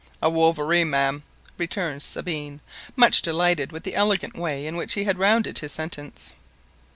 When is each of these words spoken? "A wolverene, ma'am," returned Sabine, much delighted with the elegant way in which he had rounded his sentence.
"A 0.19 0.31
wolverene, 0.31 0.89
ma'am," 0.89 1.21
returned 1.59 2.01
Sabine, 2.01 2.59
much 2.95 3.21
delighted 3.21 3.71
with 3.71 3.83
the 3.83 3.93
elegant 3.93 4.35
way 4.35 4.65
in 4.65 4.75
which 4.75 4.93
he 4.93 5.03
had 5.03 5.19
rounded 5.19 5.59
his 5.59 5.73
sentence. 5.73 6.33